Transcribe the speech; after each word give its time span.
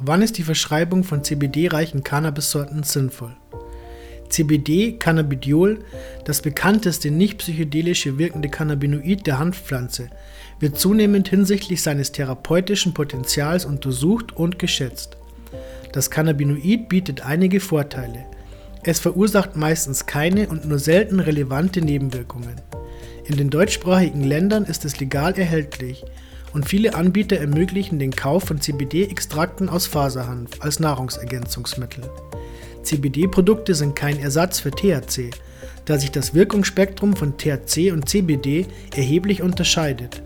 Wann 0.00 0.22
ist 0.22 0.38
die 0.38 0.44
Verschreibung 0.44 1.02
von 1.02 1.24
CBD-reichen 1.24 2.04
Cannabissorten 2.04 2.84
sinnvoll? 2.84 3.34
CBD, 4.28 4.92
Cannabidiol, 4.92 5.80
das 6.24 6.40
bekannteste 6.40 7.10
nicht 7.10 7.38
psychedelische 7.38 8.16
wirkende 8.16 8.48
Cannabinoid 8.48 9.26
der 9.26 9.40
Hanfpflanze, 9.40 10.10
wird 10.60 10.78
zunehmend 10.78 11.28
hinsichtlich 11.28 11.82
seines 11.82 12.12
therapeutischen 12.12 12.94
Potenzials 12.94 13.64
untersucht 13.64 14.36
und 14.36 14.60
geschätzt. 14.60 15.16
Das 15.92 16.10
Cannabinoid 16.10 16.88
bietet 16.88 17.22
einige 17.26 17.58
Vorteile. 17.58 18.24
Es 18.84 19.00
verursacht 19.00 19.56
meistens 19.56 20.06
keine 20.06 20.48
und 20.48 20.64
nur 20.64 20.78
selten 20.78 21.18
relevante 21.18 21.80
Nebenwirkungen. 21.80 22.60
In 23.24 23.36
den 23.36 23.50
deutschsprachigen 23.50 24.22
Ländern 24.22 24.64
ist 24.64 24.84
es 24.84 25.00
legal 25.00 25.36
erhältlich 25.36 26.04
und 26.58 26.68
viele 26.68 26.96
Anbieter 26.96 27.36
ermöglichen 27.36 28.00
den 28.00 28.10
Kauf 28.10 28.42
von 28.42 28.60
CBD-Extrakten 28.60 29.68
aus 29.68 29.86
Faserhanf 29.86 30.50
als 30.58 30.80
Nahrungsergänzungsmittel. 30.80 32.10
CBD-Produkte 32.82 33.76
sind 33.76 33.94
kein 33.94 34.18
Ersatz 34.18 34.58
für 34.58 34.72
THC, 34.72 35.30
da 35.84 36.00
sich 36.00 36.10
das 36.10 36.34
Wirkungsspektrum 36.34 37.14
von 37.14 37.36
THC 37.38 37.92
und 37.92 38.08
CBD 38.08 38.66
erheblich 38.96 39.40
unterscheidet. 39.40 40.20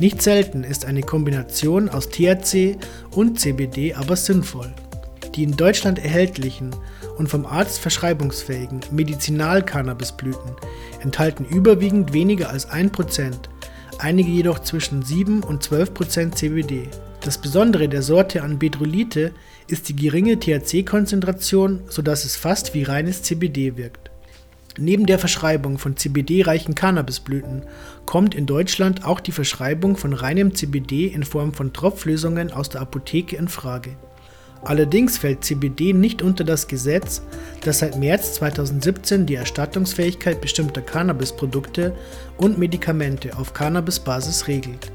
Nicht 0.00 0.22
selten 0.22 0.64
ist 0.64 0.86
eine 0.86 1.02
Kombination 1.02 1.90
aus 1.90 2.08
THC 2.08 2.78
und 3.10 3.38
CBD 3.38 3.92
aber 3.92 4.16
sinnvoll. 4.16 4.72
Die 5.34 5.42
in 5.42 5.54
Deutschland 5.54 5.98
erhältlichen 5.98 6.74
und 7.18 7.28
vom 7.28 7.44
Arzt 7.44 7.78
verschreibungsfähigen 7.80 8.80
Medizinal-Cannabisblüten 8.90 10.52
enthalten 11.02 11.44
überwiegend 11.44 12.14
weniger 12.14 12.48
als 12.48 12.70
1%, 12.70 13.34
einige 13.98 14.30
jedoch 14.30 14.60
zwischen 14.60 15.02
7 15.02 15.42
und 15.42 15.62
12% 15.62 16.32
CBD. 16.32 16.88
Das 17.20 17.38
Besondere 17.38 17.88
der 17.88 18.02
Sorte 18.02 18.42
an 18.42 18.58
Bedrolite 18.58 19.32
ist 19.66 19.88
die 19.88 19.96
geringe 19.96 20.38
THC-Konzentration, 20.38 21.80
sodass 21.88 22.24
es 22.24 22.36
fast 22.36 22.74
wie 22.74 22.84
reines 22.84 23.22
CBD 23.22 23.76
wirkt. 23.76 24.10
Neben 24.78 25.06
der 25.06 25.18
Verschreibung 25.18 25.76
von 25.78 25.96
CBD-reichen 25.96 26.76
Cannabisblüten 26.76 27.64
kommt 28.06 28.36
in 28.36 28.46
Deutschland 28.46 29.04
auch 29.04 29.18
die 29.18 29.32
Verschreibung 29.32 29.96
von 29.96 30.12
reinem 30.12 30.54
CBD 30.54 31.08
in 31.08 31.24
Form 31.24 31.52
von 31.52 31.72
Tropflösungen 31.72 32.52
aus 32.52 32.68
der 32.68 32.82
Apotheke 32.82 33.34
in 33.34 33.48
Frage. 33.48 33.96
Allerdings 34.62 35.18
fällt 35.18 35.44
CBD 35.44 35.92
nicht 35.92 36.22
unter 36.22 36.44
das 36.44 36.66
Gesetz, 36.66 37.22
das 37.64 37.78
seit 37.78 37.98
März 37.98 38.34
2017 38.34 39.26
die 39.26 39.36
Erstattungsfähigkeit 39.36 40.40
bestimmter 40.40 40.82
Cannabisprodukte 40.82 41.94
und 42.36 42.58
Medikamente 42.58 43.36
auf 43.36 43.54
Cannabisbasis 43.54 44.48
regelt. 44.48 44.90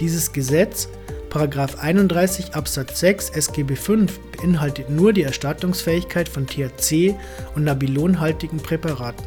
Dieses 0.00 0.32
Gesetz, 0.32 0.88
31 1.34 2.54
Absatz 2.54 3.00
6 3.00 3.30
SGB 3.30 3.74
V, 3.74 4.06
beinhaltet 4.36 4.88
nur 4.88 5.12
die 5.12 5.22
Erstattungsfähigkeit 5.22 6.28
von 6.28 6.46
THC 6.46 7.16
und 7.56 7.64
Nabilonhaltigen 7.64 8.58
Präparaten. 8.58 9.26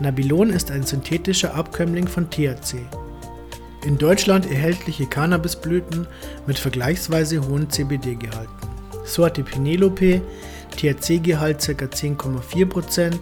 Nabilon 0.00 0.50
ist 0.50 0.70
ein 0.70 0.84
synthetischer 0.84 1.54
Abkömmling 1.54 2.06
von 2.06 2.30
THC. 2.30 2.76
In 3.84 3.98
Deutschland 3.98 4.46
erhältliche 4.46 5.06
Cannabisblüten 5.06 6.06
mit 6.46 6.58
vergleichsweise 6.58 7.46
hohen 7.48 7.68
CBD-Gehalten. 7.68 8.67
Sorte 9.08 9.42
Penelope, 9.42 10.20
THC-Gehalt 10.76 11.60
ca. 11.60 11.86
10,4%, 11.86 13.18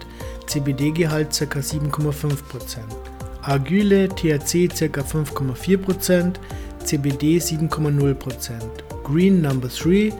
CBD-Gehalt 0.46 1.32
ca. 1.32 1.60
7,5%. 1.60 2.78
Argyle, 3.42 4.08
THC 4.08 4.68
ca. 4.68 5.00
5,4%, 5.00 6.34
CBD 6.84 7.40
7,0%. 7.40 8.60
Green 9.04 9.40
Number 9.40 9.68
3, 9.68 10.12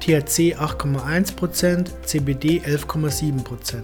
THC 0.00 0.54
8,1%, 0.54 1.90
CBD 2.04 2.60
11,7%. 2.60 3.82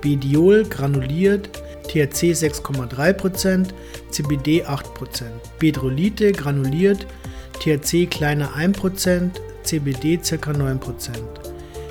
Bediol 0.00 0.64
granuliert, 0.64 1.50
THC 1.88 2.32
6,3%, 2.32 3.72
CBD 4.10 4.64
8%. 4.64 5.24
Bedrolite 5.58 6.32
granuliert, 6.32 7.06
THC 7.58 8.08
kleiner 8.08 8.48
1%, 8.56 9.49
CBD 9.70 10.18
ca. 10.18 10.50
9%. 10.50 11.12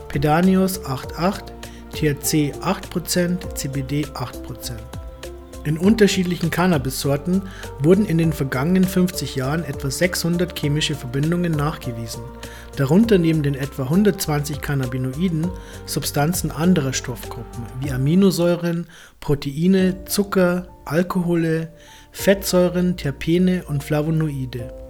Pedanius 0.10 0.82
8,8, 0.82 1.54
THC 1.94 2.54
8%, 2.62 3.56
CBD 3.56 4.06
8%. 4.06 4.74
In 5.64 5.78
unterschiedlichen 5.78 6.52
Cannabissorten 6.52 7.44
wurden 7.82 8.06
in 8.06 8.18
den 8.18 8.34
vergangenen 8.34 8.84
50 8.84 9.38
Jahren 9.38 9.64
etwa 9.64 9.90
600 9.90 10.60
chemische 10.60 10.94
Verbindungen 10.94 11.54
nachgewiesen, 11.54 12.22
darunter 12.76 13.18
neben 13.18 13.44
den 13.44 13.56
etwa 13.56 13.84
120 13.84 14.60
Cannabinoiden 14.60 15.48
Substanzen 15.86 16.52
anderer 16.52 16.92
Stoffgruppen 16.92 17.64
wie 17.80 17.92
Aminosäuren, 17.92 18.88
Proteine, 19.22 20.04
Zucker, 20.04 20.68
Alkohole, 20.84 21.72
Fettsäuren, 22.12 22.98
Terpene 22.98 23.64
und 23.66 23.86
Flavonoide. 23.86 24.89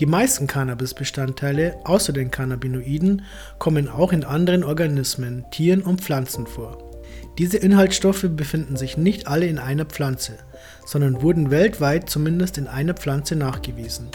Die 0.00 0.06
meisten 0.06 0.48
Cannabis-Bestandteile 0.48 1.76
außer 1.84 2.12
den 2.12 2.32
Cannabinoiden 2.32 3.22
kommen 3.60 3.88
auch 3.88 4.12
in 4.12 4.24
anderen 4.24 4.64
Organismen, 4.64 5.44
Tieren 5.52 5.82
und 5.82 6.00
Pflanzen 6.00 6.48
vor. 6.48 6.90
Diese 7.38 7.58
Inhaltsstoffe 7.58 8.26
befinden 8.28 8.76
sich 8.76 8.96
nicht 8.96 9.28
alle 9.28 9.46
in 9.46 9.58
einer 9.58 9.84
Pflanze, 9.84 10.38
sondern 10.84 11.22
wurden 11.22 11.52
weltweit 11.52 12.10
zumindest 12.10 12.58
in 12.58 12.66
einer 12.66 12.94
Pflanze 12.94 13.36
nachgewiesen. 13.36 14.08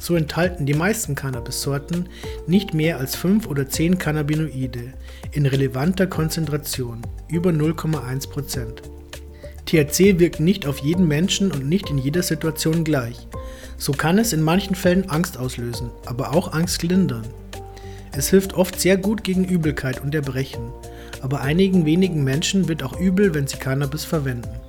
So 0.00 0.14
enthalten 0.14 0.66
die 0.66 0.74
meisten 0.74 1.16
Cannabissorten 1.16 2.08
nicht 2.46 2.72
mehr 2.72 2.98
als 2.98 3.16
5 3.16 3.48
oder 3.48 3.68
10 3.68 3.98
Cannabinoide 3.98 4.92
in 5.32 5.46
relevanter 5.46 6.06
Konzentration, 6.06 7.02
über 7.28 7.50
0,1%. 7.50 8.82
THC 9.66 10.20
wirkt 10.20 10.40
nicht 10.40 10.66
auf 10.66 10.78
jeden 10.78 11.08
Menschen 11.08 11.50
und 11.50 11.66
nicht 11.68 11.90
in 11.90 11.98
jeder 11.98 12.22
Situation 12.22 12.84
gleich. 12.84 13.26
So 13.76 13.92
kann 13.92 14.18
es 14.18 14.32
in 14.32 14.42
manchen 14.42 14.74
Fällen 14.74 15.10
Angst 15.10 15.38
auslösen, 15.38 15.90
aber 16.06 16.34
auch 16.34 16.52
Angst 16.52 16.82
lindern. 16.82 17.26
Es 18.12 18.30
hilft 18.30 18.54
oft 18.54 18.80
sehr 18.80 18.96
gut 18.96 19.24
gegen 19.24 19.44
Übelkeit 19.44 20.02
und 20.02 20.14
Erbrechen, 20.14 20.72
aber 21.20 21.40
einigen 21.40 21.84
wenigen 21.84 22.22
Menschen 22.22 22.68
wird 22.68 22.82
auch 22.82 22.98
übel, 22.98 23.34
wenn 23.34 23.46
sie 23.46 23.56
Cannabis 23.56 24.04
verwenden. 24.04 24.60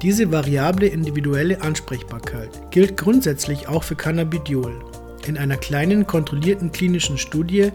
Diese 0.00 0.30
variable 0.30 0.86
individuelle 0.86 1.62
Ansprechbarkeit 1.62 2.70
gilt 2.70 2.96
grundsätzlich 2.96 3.68
auch 3.68 3.84
für 3.84 3.96
Cannabidiol. 3.96 4.84
In 5.26 5.38
einer 5.38 5.56
kleinen 5.56 6.06
kontrollierten 6.06 6.72
klinischen 6.72 7.16
Studie 7.16 7.70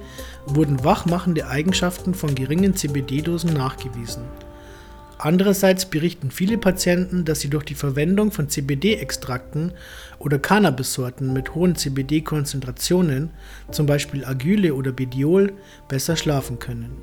wurden 0.46 0.84
wachmachende 0.84 1.48
Eigenschaften 1.48 2.14
von 2.14 2.36
geringen 2.36 2.76
CBD-Dosen 2.76 3.54
nachgewiesen. 3.54 4.24
Andererseits 5.22 5.85
berichten 5.85 6.31
viele 6.31 6.57
Patienten, 6.57 7.25
dass 7.25 7.41
sie 7.41 7.50
durch 7.50 7.66
die 7.66 7.75
Verwendung 7.75 8.31
von 8.31 8.47
CBD-Extrakten 8.47 9.74
oder 10.18 10.40
Cannabissorten 10.40 11.34
mit 11.34 11.56
hohen 11.56 11.75
CBD-Konzentrationen, 11.75 13.30
zum 13.69 13.85
Beispiel 13.85 14.24
Agyle 14.24 14.74
oder 14.74 14.94
Bediol, 14.94 15.52
besser 15.90 16.16
schlafen 16.16 16.57
können. 16.57 16.96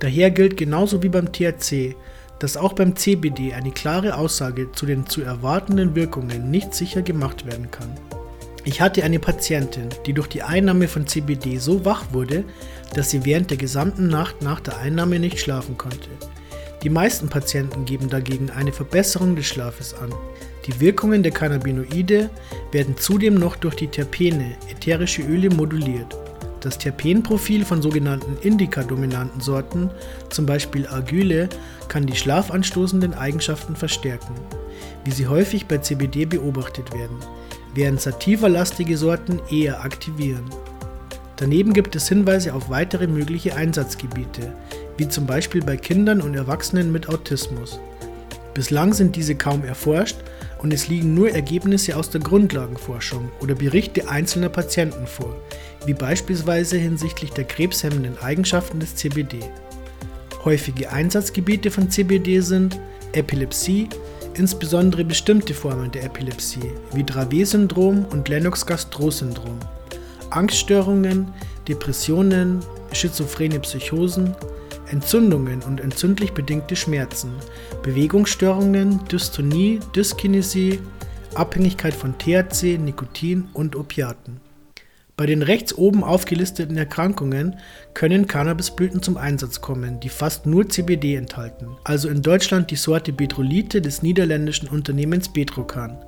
Daher 0.00 0.32
gilt 0.32 0.56
genauso 0.56 1.04
wie 1.04 1.08
beim 1.08 1.32
THC, 1.32 1.94
dass 2.40 2.56
auch 2.56 2.72
beim 2.72 2.96
CBD 2.96 3.54
eine 3.54 3.70
klare 3.70 4.16
Aussage 4.16 4.72
zu 4.72 4.84
den 4.84 5.06
zu 5.06 5.22
erwartenden 5.22 5.94
Wirkungen 5.94 6.50
nicht 6.50 6.74
sicher 6.74 7.02
gemacht 7.02 7.46
werden 7.46 7.70
kann. 7.70 7.94
Ich 8.64 8.80
hatte 8.80 9.04
eine 9.04 9.20
Patientin, 9.20 9.88
die 10.06 10.14
durch 10.14 10.26
die 10.26 10.42
Einnahme 10.42 10.88
von 10.88 11.06
CBD 11.06 11.58
so 11.58 11.84
wach 11.84 12.06
wurde, 12.10 12.42
dass 12.94 13.10
sie 13.10 13.24
während 13.24 13.50
der 13.50 13.58
gesamten 13.58 14.08
Nacht 14.08 14.42
nach 14.42 14.58
der 14.58 14.78
Einnahme 14.78 15.20
nicht 15.20 15.38
schlafen 15.38 15.78
konnte. 15.78 16.08
Die 16.82 16.90
meisten 16.90 17.28
Patienten 17.28 17.84
geben 17.84 18.08
dagegen 18.08 18.50
eine 18.50 18.72
Verbesserung 18.72 19.36
des 19.36 19.46
Schlafes 19.46 19.94
an. 19.94 20.12
Die 20.66 20.80
Wirkungen 20.80 21.22
der 21.22 21.30
Cannabinoide 21.30 22.28
werden 22.72 22.96
zudem 22.96 23.34
noch 23.34 23.54
durch 23.54 23.76
die 23.76 23.86
Terpene, 23.86 24.56
ätherische 24.68 25.22
Öle, 25.22 25.50
moduliert. 25.50 26.16
Das 26.60 26.78
Terpenprofil 26.78 27.64
von 27.64 27.82
sogenannten 27.82 28.36
Indica-dominanten 28.40 29.40
Sorten, 29.40 29.90
zum 30.28 30.46
Beispiel 30.46 30.86
Argyle, 30.86 31.48
kann 31.88 32.06
die 32.06 32.16
schlafanstoßenden 32.16 33.14
Eigenschaften 33.14 33.76
verstärken, 33.76 34.34
wie 35.04 35.10
sie 35.10 35.26
häufig 35.26 35.66
bei 35.66 35.78
CBD 35.78 36.24
beobachtet 36.24 36.92
werden, 36.94 37.16
während 37.74 38.00
sativa-lastige 38.00 38.96
Sorten 38.96 39.40
eher 39.50 39.84
aktivieren. 39.84 40.44
Daneben 41.36 41.72
gibt 41.72 41.96
es 41.96 42.08
Hinweise 42.08 42.54
auf 42.54 42.70
weitere 42.70 43.08
mögliche 43.08 43.56
Einsatzgebiete, 43.56 44.52
wie 44.96 45.08
zum 45.08 45.26
Beispiel 45.26 45.62
bei 45.62 45.76
Kindern 45.76 46.20
und 46.20 46.34
Erwachsenen 46.34 46.92
mit 46.92 47.08
Autismus. 47.08 47.80
Bislang 48.54 48.92
sind 48.92 49.16
diese 49.16 49.34
kaum 49.34 49.64
erforscht 49.64 50.16
und 50.62 50.72
es 50.72 50.88
liegen 50.88 51.14
nur 51.14 51.30
Ergebnisse 51.30 51.96
aus 51.96 52.10
der 52.10 52.20
Grundlagenforschung 52.20 53.30
oder 53.40 53.54
Berichte 53.54 54.08
einzelner 54.08 54.48
Patienten 54.48 55.06
vor, 55.06 55.34
wie 55.86 55.94
beispielsweise 55.94 56.76
hinsichtlich 56.76 57.30
der 57.30 57.44
krebshemmenden 57.44 58.18
Eigenschaften 58.18 58.78
des 58.78 58.94
CBD. 58.94 59.40
Häufige 60.44 60.90
Einsatzgebiete 60.90 61.70
von 61.70 61.90
CBD 61.90 62.40
sind 62.40 62.78
Epilepsie, 63.12 63.88
insbesondere 64.34 65.04
bestimmte 65.04 65.54
Formen 65.54 65.90
der 65.90 66.04
Epilepsie 66.04 66.72
wie 66.92 67.04
Dravet-Syndrom 67.04 68.04
und 68.06 68.28
Lennox-Gastaut-Syndrom, 68.28 69.58
Angststörungen, 70.30 71.28
Depressionen, 71.68 72.60
schizophrene 72.92 73.60
Psychosen, 73.60 74.34
Entzündungen 74.92 75.62
und 75.62 75.80
entzündlich 75.80 76.32
bedingte 76.32 76.76
Schmerzen, 76.76 77.32
Bewegungsstörungen, 77.82 79.00
Dystonie, 79.10 79.80
Dyskinesie, 79.96 80.78
Abhängigkeit 81.34 81.94
von 81.94 82.16
THC, 82.18 82.78
Nikotin 82.78 83.48
und 83.54 83.74
Opiaten. 83.74 84.40
Bei 85.16 85.26
den 85.26 85.42
rechts 85.42 85.74
oben 85.74 86.04
aufgelisteten 86.04 86.76
Erkrankungen 86.76 87.56
können 87.94 88.26
Cannabisblüten 88.26 89.02
zum 89.02 89.16
Einsatz 89.16 89.60
kommen, 89.60 90.00
die 90.00 90.08
fast 90.08 90.46
nur 90.46 90.68
CBD 90.68 91.16
enthalten, 91.16 91.68
also 91.84 92.08
in 92.08 92.22
Deutschland 92.22 92.70
die 92.70 92.76
Sorte 92.76 93.12
Betrolite 93.12 93.80
des 93.82 94.02
niederländischen 94.02 94.68
Unternehmens 94.68 95.32
Betrocan. 95.32 95.98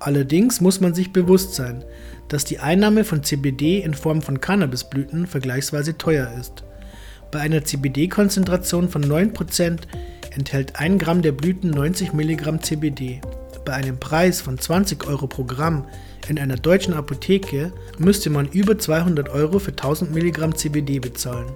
Allerdings 0.00 0.60
muss 0.60 0.80
man 0.80 0.94
sich 0.94 1.12
bewusst 1.12 1.54
sein, 1.54 1.84
dass 2.28 2.44
die 2.44 2.58
Einnahme 2.60 3.04
von 3.04 3.24
CBD 3.24 3.80
in 3.80 3.94
Form 3.94 4.22
von 4.22 4.40
Cannabisblüten 4.40 5.26
vergleichsweise 5.26 5.98
teuer 5.98 6.32
ist. 6.38 6.64
Bei 7.30 7.40
einer 7.40 7.62
CBD-Konzentration 7.62 8.88
von 8.88 9.04
9% 9.04 9.80
enthält 10.34 10.76
1 10.80 11.02
Gramm 11.02 11.20
der 11.20 11.32
Blüten 11.32 11.70
90 11.70 12.14
Milligramm 12.14 12.62
CBD. 12.62 13.20
Bei 13.66 13.74
einem 13.74 14.00
Preis 14.00 14.40
von 14.40 14.58
20 14.58 15.06
Euro 15.06 15.26
pro 15.26 15.44
Gramm 15.44 15.84
in 16.28 16.38
einer 16.38 16.56
deutschen 16.56 16.94
Apotheke 16.94 17.70
müsste 17.98 18.30
man 18.30 18.48
über 18.48 18.78
200 18.78 19.28
Euro 19.28 19.58
für 19.58 19.72
1000 19.72 20.14
Milligramm 20.14 20.54
CBD 20.54 21.00
bezahlen. 21.00 21.50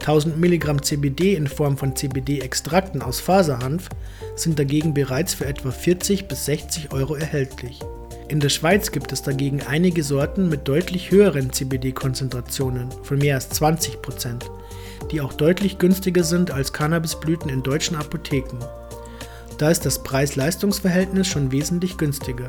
1000 0.00 0.38
Milligramm 0.38 0.82
CBD 0.82 1.36
in 1.36 1.46
Form 1.46 1.76
von 1.76 1.94
CBD-Extrakten 1.94 3.00
aus 3.00 3.20
Faserhanf 3.20 3.88
sind 4.34 4.58
dagegen 4.58 4.92
bereits 4.92 5.34
für 5.34 5.46
etwa 5.46 5.70
40 5.70 6.26
bis 6.26 6.46
60 6.46 6.92
Euro 6.92 7.14
erhältlich. 7.14 7.80
In 8.28 8.40
der 8.40 8.48
Schweiz 8.48 8.90
gibt 8.90 9.12
es 9.12 9.22
dagegen 9.22 9.62
einige 9.62 10.02
Sorten 10.02 10.48
mit 10.48 10.66
deutlich 10.66 11.12
höheren 11.12 11.52
CBD-Konzentrationen 11.52 12.88
von 13.04 13.18
mehr 13.18 13.36
als 13.36 13.52
20%, 13.52 14.42
die 15.10 15.20
auch 15.20 15.32
deutlich 15.32 15.78
günstiger 15.78 16.24
sind 16.24 16.50
als 16.50 16.72
Cannabisblüten 16.72 17.50
in 17.50 17.62
deutschen 17.62 17.96
Apotheken. 17.96 18.58
Da 19.58 19.70
ist 19.70 19.86
das 19.86 20.02
Preis-Leistungs-Verhältnis 20.02 21.26
schon 21.26 21.52
wesentlich 21.52 21.96
günstiger. 21.96 22.48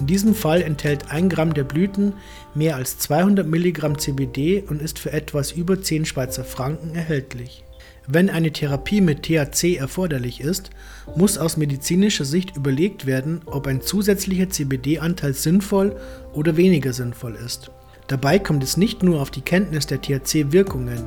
In 0.00 0.06
diesem 0.06 0.34
Fall 0.34 0.62
enthält 0.62 1.10
1 1.10 1.32
Gramm 1.32 1.54
der 1.54 1.64
Blüten 1.64 2.14
mehr 2.54 2.76
als 2.76 2.98
200 2.98 3.46
Milligramm 3.46 3.98
CBD 3.98 4.64
und 4.68 4.82
ist 4.82 4.98
für 4.98 5.12
etwas 5.12 5.52
über 5.52 5.80
10 5.80 6.06
Schweizer 6.06 6.44
Franken 6.44 6.94
erhältlich. 6.94 7.62
Wenn 8.08 8.28
eine 8.28 8.50
Therapie 8.50 9.00
mit 9.00 9.22
THC 9.22 9.76
erforderlich 9.76 10.40
ist, 10.40 10.70
muss 11.14 11.38
aus 11.38 11.56
medizinischer 11.56 12.24
Sicht 12.24 12.56
überlegt 12.56 13.06
werden, 13.06 13.42
ob 13.46 13.68
ein 13.68 13.80
zusätzlicher 13.80 14.50
CBD-Anteil 14.50 15.34
sinnvoll 15.34 15.94
oder 16.32 16.56
weniger 16.56 16.92
sinnvoll 16.92 17.36
ist. 17.36 17.70
Dabei 18.08 18.40
kommt 18.40 18.64
es 18.64 18.76
nicht 18.76 19.04
nur 19.04 19.22
auf 19.22 19.30
die 19.30 19.40
Kenntnis 19.40 19.86
der 19.86 20.02
THC-Wirkungen, 20.02 21.04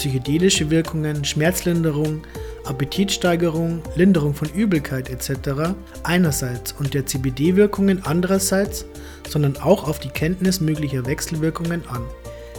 psychedelische 0.00 0.70
Wirkungen, 0.70 1.26
Schmerzlinderung, 1.26 2.22
Appetitsteigerung, 2.64 3.82
Linderung 3.96 4.32
von 4.32 4.48
Übelkeit 4.54 5.10
etc. 5.10 5.74
einerseits 6.04 6.72
und 6.72 6.94
der 6.94 7.04
CBD-Wirkungen 7.04 8.00
andererseits, 8.06 8.86
sondern 9.28 9.58
auch 9.58 9.86
auf 9.86 9.98
die 9.98 10.08
Kenntnis 10.08 10.58
möglicher 10.58 11.04
Wechselwirkungen 11.04 11.82
an. 11.88 12.00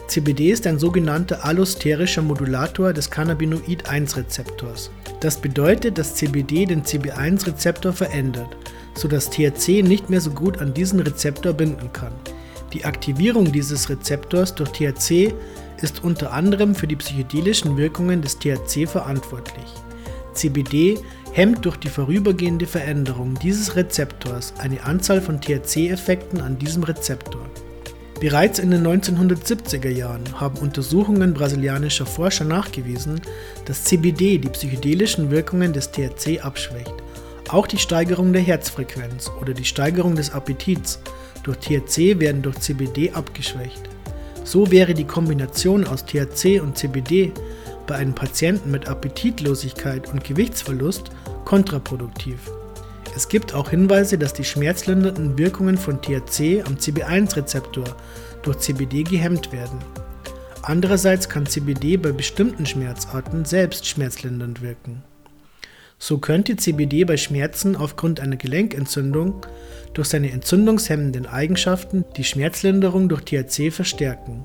CBD 0.06 0.52
ist 0.52 0.68
ein 0.68 0.78
sogenannter 0.78 1.44
allosterischer 1.44 2.22
Modulator 2.22 2.94
des 2.94 3.10
Cannabinoid-1-Rezeptors. 3.10 4.92
Das 5.20 5.38
bedeutet, 5.38 5.98
dass 5.98 6.14
CBD 6.14 6.68
den 6.68 6.84
CB1-Rezeptor 6.84 7.92
verändert, 7.92 8.56
sodass 8.94 9.32
THC 9.32 9.82
nicht 9.82 10.12
mehr 10.12 10.22
so 10.22 10.30
gut 10.30 10.62
an 10.62 10.76
diesen 10.76 11.00
Rezeptor 11.00 11.54
binden 11.54 11.92
kann. 11.92 12.14
Die 12.74 12.86
Aktivierung 12.86 13.52
dieses 13.52 13.90
Rezeptors 13.90 14.54
durch 14.54 14.70
THC 14.70 15.34
ist 15.83 16.04
unter 16.04 16.33
anderem 16.33 16.75
für 16.75 16.88
die 16.88 16.95
psychedelischen 16.95 17.78
Wirkungen 17.78 18.22
des 18.22 18.39
THC 18.39 18.88
verantwortlich. 18.88 19.66
CBD 20.33 20.98
hemmt 21.33 21.66
durch 21.66 21.78
die 21.78 21.89
vorübergehende 21.89 22.68
Veränderung 22.68 23.38
dieses 23.42 23.75
Rezeptors 23.75 24.54
eine 24.57 24.83
Anzahl 24.83 25.22
von 25.22 25.39
THC-Effekten 25.39 26.42
an 26.42 26.57
diesem 26.57 26.83
Rezeptor. 26.83 27.45
Bereits 28.19 28.60
in 28.60 28.69
den 28.69 28.86
1970er 28.86 29.89
Jahren 29.89 30.39
haben 30.39 30.57
Untersuchungen 30.60 31.33
brasilianischer 31.33 32.06
Forscher 32.06 32.45
nachgewiesen, 32.45 33.19
dass 33.66 33.83
CBD 33.86 34.38
die 34.38 34.50
psychedelischen 34.50 35.31
Wirkungen 35.31 35.74
des 35.74 35.92
THC 35.92 36.39
abschwächt. 36.42 36.94
Auch 37.50 37.66
die 37.66 37.80
Steigerung 37.80 38.31
der 38.31 38.44
Herzfrequenz 38.44 39.31
oder 39.42 39.54
die 39.54 39.66
Steigerung 39.66 40.16
des 40.16 40.31
Appetits 40.31 41.00
durch 41.44 41.57
THC 41.57 42.19
werden 42.19 42.44
durch 42.44 42.60
CBD 42.60 43.12
abgeschwächt. 43.12 43.89
So 44.44 44.72
wäre 44.72 44.94
die 44.94 45.06
Kombination 45.06 45.88
aus 45.88 46.06
THC 46.06 46.60
und 46.60 46.78
CBD 46.78 47.32
bei 47.88 47.96
einem 47.96 48.14
Patienten 48.14 48.72
mit 48.72 48.88
Appetitlosigkeit 48.88 50.12
und 50.12 50.24
Gewichtsverlust 50.24 51.12
kontraproduktiv. 51.46 52.40
Es 53.16 53.28
gibt 53.28 53.54
auch 53.54 53.70
Hinweise, 53.70 54.18
dass 54.18 54.34
die 54.34 54.46
schmerzlindernden 54.46 55.38
Wirkungen 55.38 55.78
von 55.78 56.02
THC 56.02 56.64
am 56.66 56.76
CB1-Rezeptor 56.76 57.84
durch 58.44 58.60
CBD 58.60 59.04
gehemmt 59.04 59.52
werden. 59.52 59.80
Andererseits 60.62 61.28
kann 61.28 61.46
CBD 61.46 61.98
bei 61.98 62.12
bestimmten 62.12 62.66
Schmerzarten 62.66 63.46
selbst 63.46 63.86
schmerzlindernd 63.86 64.62
wirken. 64.62 65.04
So 66.03 66.18
könnte 66.18 66.56
CBD 66.56 67.03
bei 67.03 67.15
Schmerzen 67.15 67.75
aufgrund 67.75 68.19
einer 68.21 68.36
Gelenkentzündung 68.36 69.45
durch 69.94 70.07
seine 70.07 70.31
entzündungshemmenden 70.31 71.27
Eigenschaften 71.27 72.06
die 72.18 72.24
Schmerzlinderung 72.24 73.07
durch 73.07 73.21
THC 73.21 73.69
verstärken. 73.71 74.44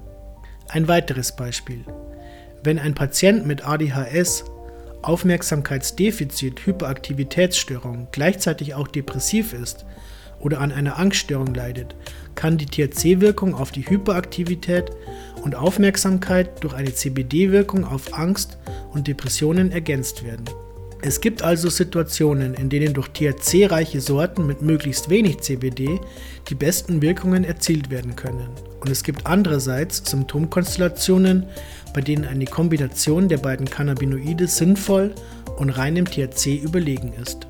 Ein 0.69 0.87
weiteres 0.87 1.35
Beispiel. 1.35 1.83
Wenn 2.63 2.79
ein 2.79 2.95
Patient 2.95 3.47
mit 3.47 3.67
ADHS 3.67 4.45
Aufmerksamkeitsdefizit, 5.01 6.67
Hyperaktivitätsstörung, 6.67 8.09
gleichzeitig 8.13 8.75
auch 8.75 8.89
depressiv 8.89 9.55
ist 9.55 9.87
oder 10.39 10.61
an 10.61 10.73
einer 10.73 10.99
Angststörung 10.99 11.55
leidet, 11.55 11.97
kann 12.35 12.59
die 12.59 12.67
THC-Wirkung 12.67 13.55
auf 13.55 13.71
die 13.71 13.89
Hyperaktivität 13.89 14.91
und 15.43 15.55
Aufmerksamkeit 15.55 16.63
durch 16.63 16.75
eine 16.75 16.93
CBD-Wirkung 16.93 17.87
auf 17.87 18.13
Angst 18.13 18.59
und 18.93 19.09
Depressionen 19.09 19.73
ergänzt 19.73 20.23
werden. 20.23 20.45
Es 21.03 21.21
gibt 21.21 21.43
also 21.43 21.69
Situationen, 21.69 22.55
in 22.55 22.69
denen 22.69 22.95
durch 22.95 23.09
THC-reiche 23.09 24.01
Sorten 24.01 24.47
mit 24.47 24.63
möglichst 24.63 25.11
wenig 25.11 25.41
CBD 25.41 26.01
die 26.49 26.55
besten 26.55 27.03
Wirkungen 27.03 27.45
erzielt 27.45 27.91
werden 27.91 28.17
können. 28.17 28.49
Und 28.81 28.91
es 28.91 29.03
gibt 29.03 29.27
andererseits 29.27 30.03
Symptomkonstellationen, 30.11 31.47
bei 31.93 32.01
denen 32.01 32.25
eine 32.25 32.47
Kombination 32.47 33.29
der 33.29 33.39
beiden 33.39 33.69
Cannabinoide 33.69 34.49
sinnvoll 34.49 35.15
und 35.59 35.71
reinem 35.71 36.07
THC 36.07 36.57
überlegen 36.57 37.13
ist. 37.23 37.47